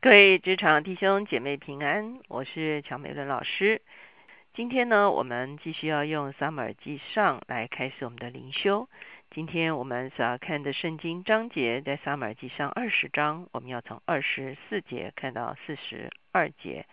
[0.00, 3.82] 各位职场弟兄姐妹平安，我是乔美伦老师。
[4.54, 8.88] 今天呢，我们继续要用撒母耳记上来开始我们的灵修。
[9.32, 16.86] 今天我们所要看的圣经章节在撒母耳记上二十章，我们要从二十四节看到四十二节。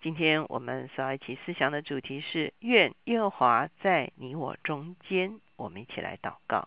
[0.00, 5.38] 今天我们所要一起思想的主题是愿耶和华在你我中间。
[5.56, 6.66] 我们一起来祷告。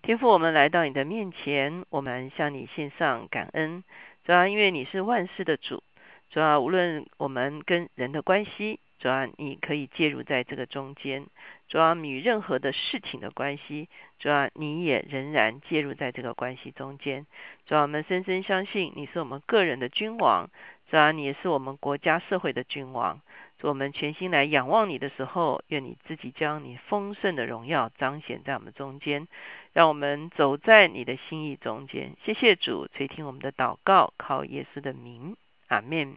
[0.00, 3.84] 天父，我们来到你的面前，我们向你献上感恩。
[4.26, 5.84] 主要因为你是万事的主，
[6.30, 11.26] 主要无论我们跟人的关系，主要你可以介入在这个中间；
[11.68, 13.88] 主要与任何的事情的关系，
[14.18, 17.24] 主要你也仍然介入在这个关系中间。
[17.66, 20.50] 主要我们深深相信你是我们个人的君王，
[20.90, 23.20] 主要你也是我们国家社会的君王。
[23.62, 29.26] 我们全心来仰望你的时候，愿你自己将你丰盛的荣耀彰显在我们中间，
[29.72, 32.14] 让我们走在你的心意中间。
[32.22, 35.36] 谢谢主垂听我们的祷告，靠耶稣的名，
[35.68, 36.16] 阿门。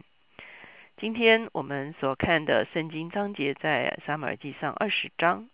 [0.98, 5.48] 今天我们所看的圣经章节在撒母耳记上二十章，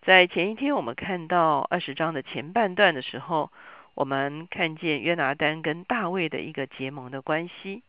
[0.00, 3.52] 在前一天我们看到二十章的前半段的时候，
[3.94, 7.82] 我们看见约拿丹跟大卫的一个结盟的关系。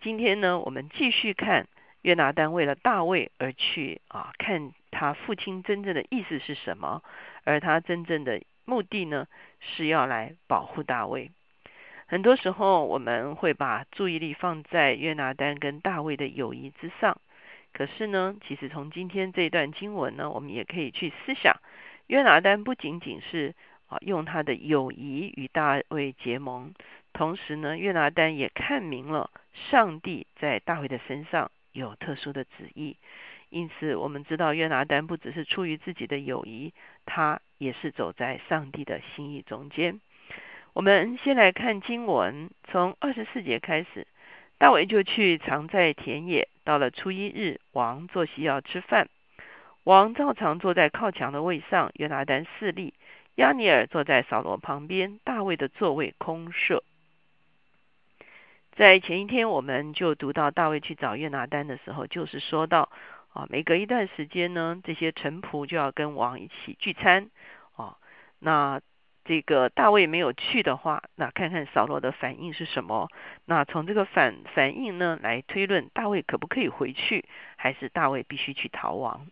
[0.00, 1.68] 今天呢，我们继续看。
[2.04, 7.02] 约拿丹为了大卫而去啊，看他父亲真正的意思是什么，
[7.44, 9.26] 而他真正的目的呢，
[9.58, 11.30] 是要来保护大卫。
[12.06, 17.18] 很多时候我们会把注意力放在约拿丹跟大卫的友谊之上，
[17.72, 21.56] 可是呢，其实从今天这段经文呢，我们也可以去思想，
[22.08, 23.54] 约拿丹不仅仅是
[23.88, 26.74] 啊用他的友谊与大卫结盟，
[27.14, 31.50] 同时呢，约拿丹也看明了上帝在大卫的身上。
[31.74, 32.96] 有特殊的旨意，
[33.50, 36.72] 因此我们知道约拿丹不只是出于自己的友谊，
[37.04, 40.00] 他也是走在上帝的心意中间。
[40.72, 44.06] 我们先来看经文，从二十四节开始，
[44.56, 46.48] 大卫就去藏在田野。
[46.62, 49.08] 到了初一日，王坐席要吃饭，
[49.82, 52.94] 王照常坐在靠墙的位上，约拿丹侍立，
[53.34, 56.84] 亚尼尔坐在扫罗旁边，大卫的座位空设。
[58.76, 62.90] 在前一天，我们就读到大卫去找约拿丹的时候，就是说到
[63.32, 67.30] 啊，每隔一段时间呢，这些臣仆就要跟王一起聚餐
[67.76, 67.96] 啊。
[68.40, 68.80] 那
[69.24, 73.08] 这个大卫没有去的话，那看看扫罗的反应是什么？
[73.44, 77.24] 那从这个反反应呢，来推论大卫可不可以回去，
[77.54, 79.28] 还是大卫必须去逃亡？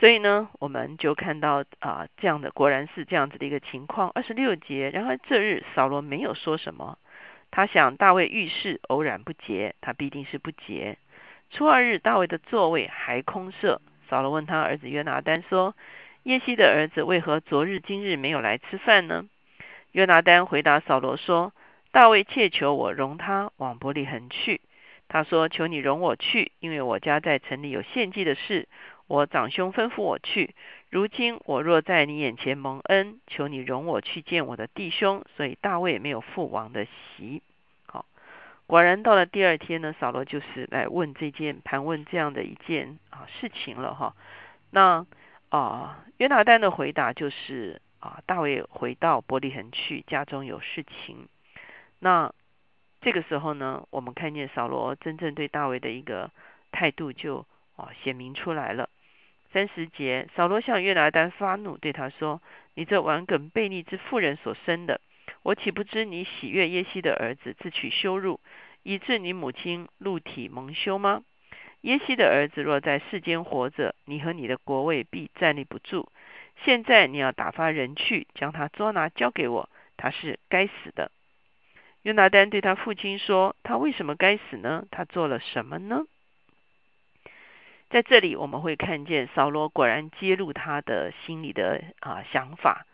[0.00, 4.10] 所以呢，我们就看到啊，这样的果然是这样子的一个情况。
[4.10, 6.98] 二十六节，然而这日扫罗没有说什么。
[7.50, 10.98] 他想大卫遇事偶然不洁，他必定是不洁。
[11.50, 13.80] 初二日，大卫的座位还空设。
[14.08, 15.74] 扫罗问他儿子约拿丹说
[16.24, 19.26] ：“耶西的儿子为何昨日今日没有来吃饭呢？”
[19.92, 21.52] 约拿丹回答扫罗说
[21.90, 24.60] ：“大卫切求我容他往伯利恒去。
[25.08, 28.68] 他说：求你容我去，因为我家在城里有献祭的事。
[29.10, 30.54] 我长兄吩咐我去。
[30.88, 35.24] 如今我若在你眼前蒙恩，求你容我去见我的弟兄。
[35.34, 37.42] 所以大卫没有父王的席。”
[37.90, 38.06] 好
[38.68, 44.14] 果然到了第二天呢，扫罗就是来问这件盘问这样的一件啊事情了哈。
[44.70, 45.04] 那
[45.48, 51.26] 啊约拿丹的回答就是啊大卫回到伯利恒去，家中有事情。
[51.98, 52.32] 那
[53.00, 56.30] 这个时候呢，我们看见扫罗真正对大卫的一个
[56.70, 57.44] 态度就
[57.74, 58.88] 啊显明出来了。
[59.52, 62.40] 三十节，扫罗向约拿丹发怒，对他说
[62.74, 65.00] ：“你这顽梗悖逆之妇人所生的。”
[65.42, 68.40] 我岂不知你喜悦耶西的儿子自取羞辱，
[68.82, 71.22] 以致你母亲露体蒙羞吗？
[71.80, 76.12] 耶西的儿子若在世间活着，你和你的国位必站立不住。
[76.62, 81.10] 现在你要打发人去，将他捉拿交给我，他是该死的。
[82.02, 84.84] 约拿丹对他父亲说：“他为什么该死呢？
[84.90, 86.04] 他做了什么呢？”
[87.90, 92.86] 在这里我们会看见扫罗果然揭露他的心里的啊想法。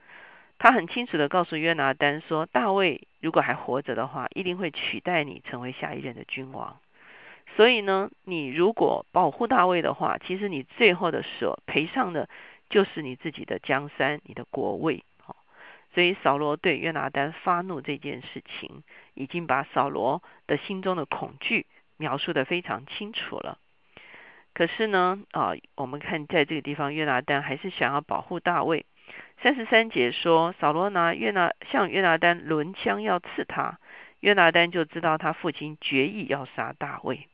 [0.58, 6.78] 他很清楚的告诉约拿丹说：“大卫如果还活着的话，一定会取代你成为下一任的君王。
[7.56, 12.30] 所以呢，你如果保护大卫的话，其实你最后的所赔上的
[12.70, 15.04] 就是你自己的江山、你的国位。
[15.92, 18.82] 所以扫罗对约拿丹发怒这件事情，
[19.12, 21.66] 已经把扫罗的心中的恐惧
[21.98, 23.58] 描述的非常清楚了。
[24.56, 28.86] 可是呢，啊，我们看在这个地方，约拿丹还是想要保护大卫。”
[29.42, 33.78] 三十三节说，扫罗拿约拿向约拿丹抡枪要刺他，
[34.20, 37.28] 约拿丹就知道他父亲决意要杀大卫。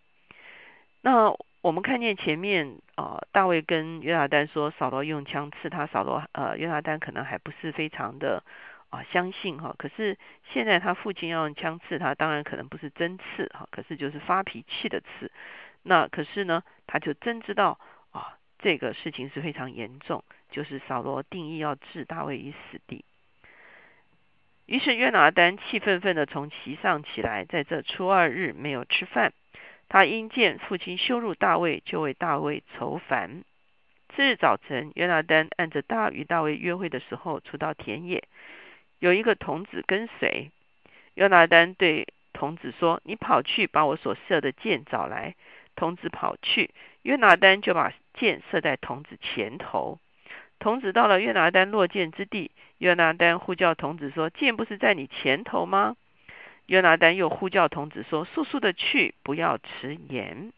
[1.00, 8.42] 那我们看见前面啊，大卫跟约拿丹说，扫罗用枪刺他，扫罗呃约拿丹可能还不是非常的
[8.90, 9.72] 啊相信哈。
[9.78, 10.18] 可是
[10.52, 15.30] 现在他父亲要用枪刺他，当然可能不是真刺哈，可是就是发脾气的刺。
[15.82, 17.79] 那可是呢，他就真知道
[18.12, 23.05] 啊，这个事情是非常严重，就是扫罗定义要置大卫于死地。
[24.67, 29.32] 于是约拿丹气愤愤的从席上起来，在这初二日没有吃饭。
[29.88, 33.44] 他因见父亲羞辱大卫，就为大卫愁烦。
[34.14, 38.23] 次日早晨，约拿丹按着大与大卫约会的时候，出到田野，
[39.00, 40.50] 有一个童子跟随。
[41.14, 45.35] 约拿丹对童子说：“你跑去把我所射的箭找来。”
[45.76, 46.70] 童子跑去，
[47.02, 49.98] 约拿丹就把箭射在童子前头。
[50.58, 55.96] 童子到了约拿丹落箭之地，约拿丹呼叫童子说：“箭不是在你前头吗？”
[56.66, 60.52] 约拿丹又呼叫童子说：“速速的去，不要迟延。”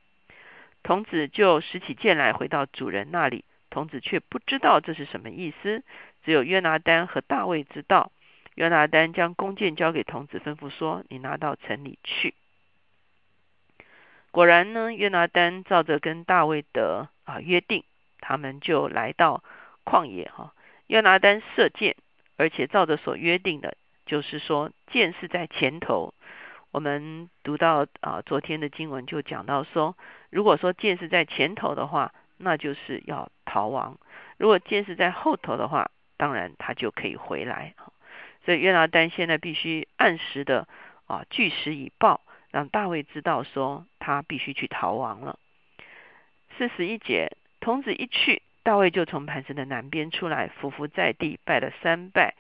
[0.84, 3.44] 童子就拾起剑来，回到主人那里。
[3.70, 5.82] 童子却不知道这是什么意思，
[6.22, 8.12] 只有约拿丹和大卫知道。
[8.56, 12.34] 约拿丹将弓箭交给童子，吩咐说：“你拿到城里去。”
[14.34, 17.84] 果然呢，约拿丹照着跟大卫的啊约定，
[18.19, 19.44] 他们就来到
[19.84, 20.52] 旷野哈。
[20.88, 21.94] 约拿丹射箭，
[22.36, 23.76] 而且照着所约定的，
[24.06, 26.14] 就是说箭是在前头。
[26.72, 29.96] 我们读到啊昨天的经文就讲到说，
[30.31, 33.98] 如果说箭是在前头的话，那就是要逃亡；
[34.36, 37.76] 如果箭是在后头的话，当然他就可以回来。
[38.44, 40.66] 所以约拿丹现在必须按时的
[41.06, 42.20] 啊据实以报。
[42.55, 45.41] 让大卫知道说他必须去逃亡了。
[46.56, 52.37] 四十一节，童子一去，大卫就从磐石的南边出来，伏伏在地拜了三拜。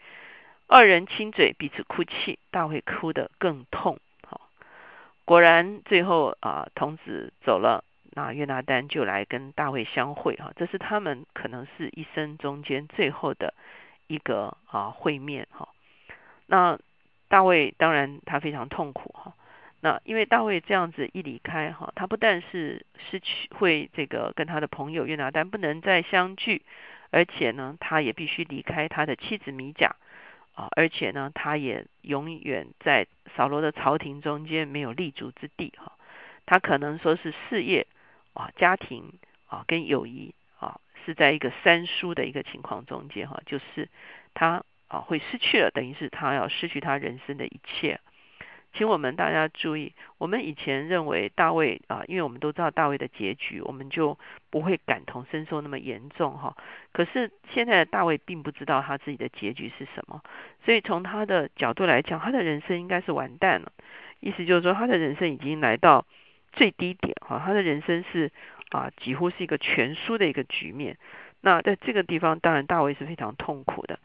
[0.68, 2.38] 二人亲嘴，彼此哭泣。
[2.52, 3.98] 大卫哭得更痛。
[4.24, 4.42] 好，
[5.24, 7.82] 果然最后啊，童子走了，
[8.12, 10.36] 那约拿丹就来跟大卫相会。
[10.36, 13.52] 哈，这是他们可能是一生中间最后的
[14.06, 15.48] 一个啊会面。
[15.50, 15.70] 哈，
[16.46, 16.78] 那
[17.26, 19.12] 大卫当然他非常痛苦。
[19.12, 19.34] 哈。
[19.84, 26.62] 那因为大卫这样子一离开哈，他不但是失去会这个跟他的朋友约拿丹不能再相聚，
[27.10, 29.94] 而且呢，他也必须离开他的妻子米甲
[30.54, 35.92] 啊，而且呢，他也永远在扫罗的朝廷中间没有立足之地哈。
[36.46, 37.86] 他可能说是事业
[38.32, 39.12] 啊、家庭
[39.48, 43.90] 啊跟友谊啊是在一个三输的一个情况中间哈，就是
[44.32, 48.00] 他啊会失去了，等于是他要失去他人生的一切。
[48.76, 54.18] 请我们大家注意，我们以前认为大卫啊，因为我们都知道大卫的结局，我们就
[54.50, 56.56] 不会感同身受那么严重哈。
[56.92, 60.20] 可是现在的大卫并不知道他自己的结局是什么，
[60.64, 63.70] 所以从他的角度来讲，他的人生应该是完蛋了。
[64.18, 66.04] 意思就是说，他的人生已经来到
[66.52, 68.32] 最低点哈，他的人生是
[68.70, 70.98] 啊，几乎是一个全输的一个局面。
[71.42, 74.00] 那在这个地方，当然大卫是非常痛苦的，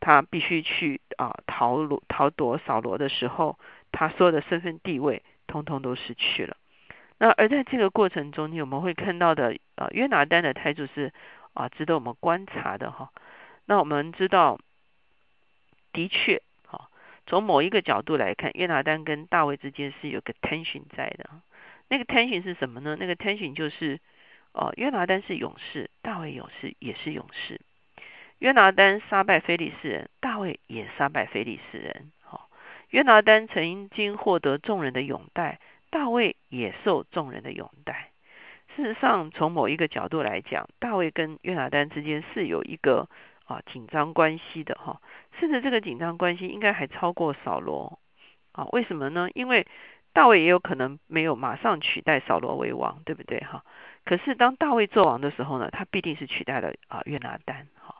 [0.00, 3.58] 他必须去啊逃罗逃躲扫罗的时候。
[3.98, 6.58] 他所有的身份地位，通通都失去了。
[7.16, 11.14] 那而在这个过程中，你我们会看到的，呃，约拿丹的态度是
[11.54, 13.10] 啊，值得我们观察的哈。
[13.64, 14.60] 那我们知道，
[15.94, 16.90] 的确，哈，
[17.26, 21.30] 从某一个角度来看，约拿丹跟大卫之间是有个 tension 在的。
[21.88, 22.98] 那个 tension 是什么呢？
[23.00, 23.98] 那个 tension 就是，
[24.52, 27.62] 哦，约拿丹是勇士，大卫勇士也是勇士。
[28.40, 32.12] 约拿丹杀败非利士人，大卫也杀败非利士人。
[32.90, 35.58] 约拿丹曾经获得众人的拥戴，
[35.90, 38.10] 大卫也受众人的拥戴。
[38.74, 43.08] 事实上，从某一个角度来讲，大卫跟约拿丹之间是有一个
[43.46, 45.00] 啊紧张关系的哈，
[45.40, 47.98] 甚至这个紧张关系应该还超过扫罗
[48.52, 48.66] 啊？
[48.72, 49.28] 为什么呢？
[49.34, 49.66] 因为
[50.12, 53.64] 大卫也有可能没有马上取代扫罗为王，对不对哈？
[54.04, 57.96] 可是当大卫做王的时候呢，他必定是取代了啊约拿丹哈，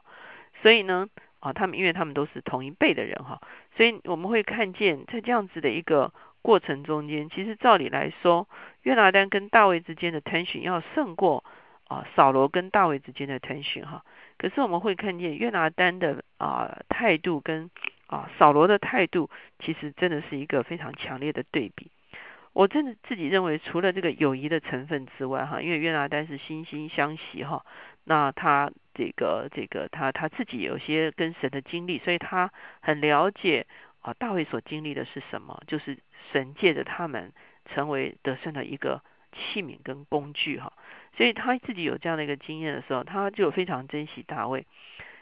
[0.62, 1.08] 所以呢。
[1.46, 3.40] 啊，他们因为他们都是同一辈的人哈，
[3.76, 6.12] 所以我们会看见在这样子的一个
[6.42, 8.48] 过程中间，其实照理来说，
[8.82, 11.44] 约拿丹跟大卫之间的 tension 要胜过
[11.86, 14.02] 啊扫罗跟大卫之间的 tension 哈。
[14.38, 17.70] 可是我们会看见约拿丹的啊态度跟
[18.08, 21.90] 啊扫罗的态度，其实真的是一个非常强烈的对比。
[22.56, 27.64] 我真的自己认为，除了这个友谊的成分之外哈，因为约拿丹是惺惺相惜哈，
[28.04, 28.72] 那他。
[28.98, 33.66] 这个这个他他自己有些跟神的经历，所以他很了解
[34.00, 35.98] 啊大卫所经历的是什么，就是
[36.32, 37.30] 神借着他们
[37.66, 39.02] 成为得胜的一个
[39.34, 40.72] 器皿跟工具哈，
[41.14, 44.64] 所以他自己有这样的一个经验的时候，他就非常珍惜大卫。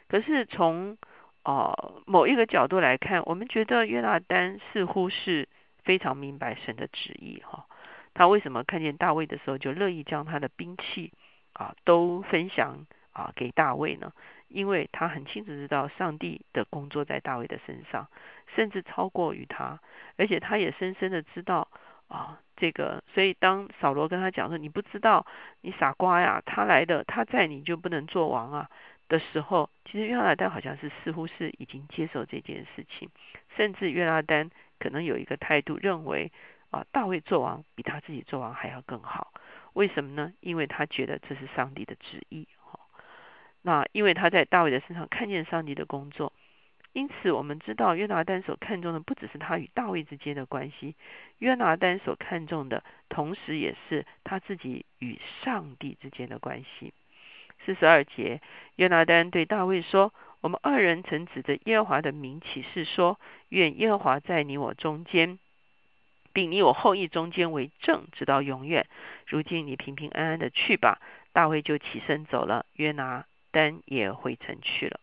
[0.06, 0.96] 可是从
[1.42, 5.48] 哦某一个角度来看，我们觉得约拿丹似乎是
[5.84, 7.66] 非常明白神的旨意哈，
[8.14, 11.12] 他为什么看见大卫的时候就乐意将他的兵器
[11.52, 12.86] 啊都分享？
[13.12, 14.12] 啊给大卫呢？
[14.48, 18.08] 因为他很清楚知道上帝的工作在大卫的身上，
[18.56, 19.78] 甚至超过于他，
[20.16, 21.68] 而且他也深深的知道
[22.08, 23.04] 啊这个。
[23.14, 25.24] 所以当扫罗跟他讲说：“你不知道，
[25.60, 26.42] 你傻瓜呀！
[26.44, 28.68] 他来的，他在你就不能做王啊。”
[29.08, 33.08] 的时候，其实约拿丹好像是似乎是已经接受这件事情，
[33.56, 36.32] 甚至约拿丹可能有一个态度，认为
[36.70, 39.32] 啊大卫做王比他自己做王还要更好。
[39.72, 40.32] 为什么呢？
[40.40, 42.46] 因为他觉得这是上帝的旨意。
[42.60, 42.78] 哈，
[43.62, 46.32] 那因为他在大卫的身上看见上帝的工作，
[46.92, 50.94] 因此我们知道约拿丹所看重的不只是他与大卫之间的关系，
[51.38, 56.94] 约拿丹所看重的同时也是他自己与上帝之间的关系。
[57.64, 58.40] 四十二节，
[58.76, 63.18] 约拿丹对大卫说：“我们二人曾指着耶和华的名起誓说，
[63.48, 65.38] 愿耶和华在你我中间，
[66.32, 68.86] 并你我后裔中间为证，直到永远。
[69.26, 71.00] 如今你平平安安的去吧。”
[71.32, 75.00] 大卫就起身走了，约拿丹也回城去了。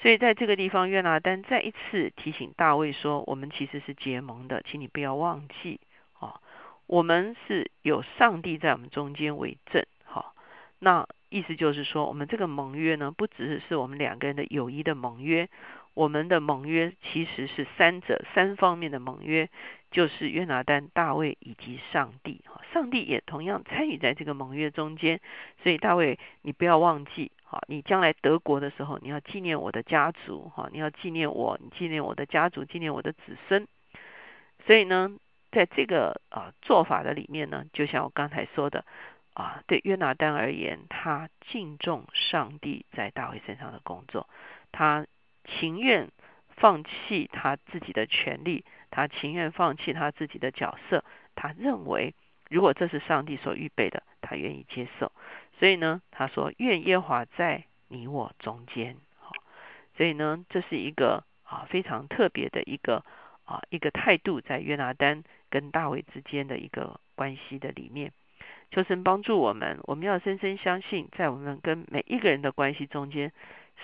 [0.00, 5.78] 所以在这个地方，约拿丹再一次提醒大卫说：“我们其实是结盟的，请你不要忘记
[6.18, 6.40] 啊，
[6.86, 10.34] 我们是有上帝在我们中间为证。”好，
[10.78, 11.06] 那。
[11.34, 15.48] 意思就是说，我们这个盟约呢，不只是我们两个人的友谊的盟约，
[15.92, 19.50] 我们的盟约其实是三者三方面的盟约，
[19.90, 22.44] 就是约拿丹、大卫以及上帝。
[22.72, 25.20] 上帝也同样参与在这个盟约中间。
[25.60, 33.66] 所以大卫，你不要忘记，哈，你将来得国的时候，你要纪念我的家族，哈，你要纪念我，你纪念我的家族，纪念我的子孙。
[34.68, 35.10] 所以呢，
[35.50, 38.84] 在这个啊做法的里面呢，就像我刚才说的。
[39.34, 44.28] 啊，对约拿丹而言，他敬重上帝在大卫身上的工作，
[44.70, 45.06] 他
[45.44, 46.10] 情愿
[46.56, 51.04] 放弃他自己的权利，他情愿放弃他自己的角色。
[51.34, 52.14] 他认为，
[52.48, 55.10] 如果这是上帝所预备的，他愿意接受。
[55.58, 59.32] 所以呢，他说：“愿耶华在你我中间。”好，
[59.96, 63.04] 所以呢，这是一个啊非常特别的一个
[63.44, 68.12] 啊一个态度，在约拿丹跟大卫之间的一个关系的里面。
[68.70, 73.32] 求神帮助我们，我们要深深相信，在我们跟每一个人的关系中间，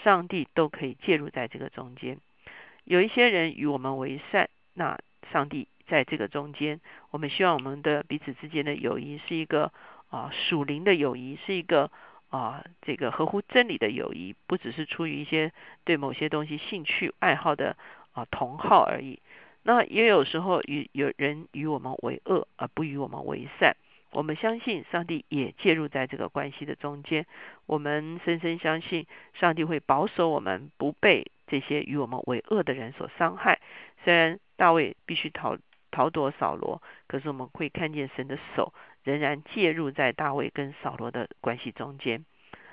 [0.02, 2.18] 上帝都可以介入在这个中间。
[2.84, 4.98] 有一些人与我们为善，那
[5.30, 6.80] 上帝在这个中间。
[7.10, 9.72] 我们希望我们的彼此之间的友谊是一个
[10.08, 11.90] 啊属灵的友谊，是一个
[12.30, 15.52] 啊这个合乎真理的友谊，不只是出于一些
[15.84, 17.76] 对某些东西兴趣爱好的
[18.12, 19.20] 啊同好而已。
[19.62, 23.76] 那也有时候与有人与我们为恶，而不与我们为善。
[24.12, 27.26] 我们相信上帝也介入在这个关系的中间。
[27.66, 33.60] 我们深深相信上帝会保守我们不被这些与我们为恶的人所伤害。
[34.04, 35.56] 虽然大卫必须逃
[35.90, 38.72] 逃躲扫罗，可是我们会看见神的手
[39.04, 42.24] 仍然介入在大卫跟扫罗的关系中间。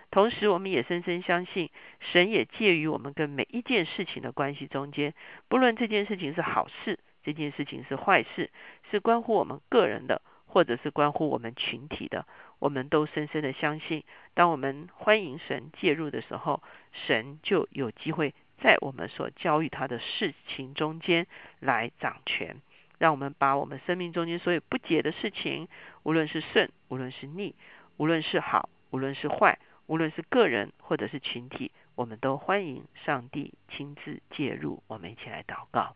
[0.10, 5.14] 同时，我们也深深相信神也介于我们跟每一件事情的关系中间。
[5.50, 8.50] 不论这件事情是好事，这件事情是坏事，
[8.90, 10.22] 是关乎我们个人的。
[10.48, 12.26] 或者是关乎我们群体的，
[12.58, 21.28] 我们都深深的相信，当我们欢迎神介入的时候，神就有机会在我们所教育他的事情中间
[21.60, 22.62] 来掌权，
[22.98, 25.68] 让我们把我们生命中间所有不解的事情，
[26.02, 27.54] 无论是顺，无论是逆，
[27.98, 34.82] 无论是好，无论是坏，无论是个人或者是群体，我们都欢迎上帝亲自介入。
[34.88, 35.96] 我们一起来祷告，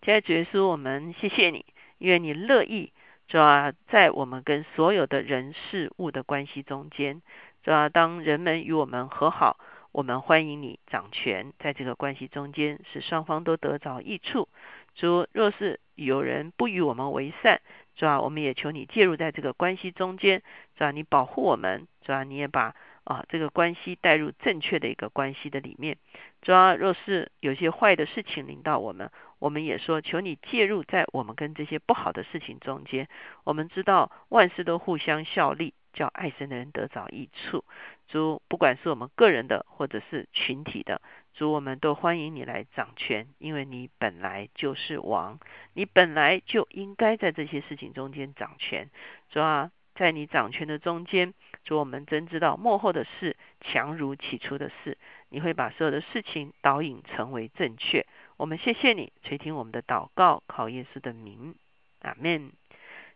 [0.00, 1.66] 亲爱的主耶稣，我们谢谢你。
[1.98, 2.92] 愿你乐意，
[3.28, 7.22] 主要在我们跟所有的人事物的关系中间，
[7.62, 9.58] 主要当人们与我们和好，
[9.92, 14.48] 我们欢迎你掌权，在这个关系中间，使双方都得着益处。
[14.94, 17.60] 主，若是有人不与我们为善，
[17.96, 20.42] 主要我们也求你介入在这个关系中间，
[20.76, 22.74] 主要你保护我们，主要你也把
[23.04, 25.96] 啊这个关系带入正确的一个关系的里面。
[26.42, 29.10] 主要若是有些坏的事情临到我们。
[29.44, 33.10] 我们也说，求你介入在我们跟这些不好的事情中间。
[33.44, 37.62] 我们知道万事都互相效力，叫爱神的人得着益处。
[38.08, 41.02] 主，不管是我们个人的，或者是群体的，
[41.34, 45.38] 主，我们都欢迎你来掌权，因为你本来就是王，
[45.74, 48.88] 你本来就应该在这些事情中间掌权。
[49.28, 51.34] 主啊，在你掌权的中间，
[51.64, 54.96] 主，我们真知道幕后的事强如起初的事，
[55.28, 58.06] 你会把所有的事情导引成为正确。
[58.36, 61.54] 我们谢谢你垂听我们的祷告，考耶稣的名，
[62.00, 62.52] 阿门。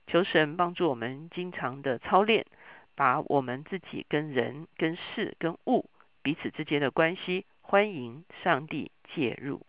[0.06, 2.46] 求神帮助我们经常的操练，
[2.94, 5.90] 把我们自己跟人、跟事、跟物
[6.22, 9.60] 彼此之间的关系，欢迎上帝介入。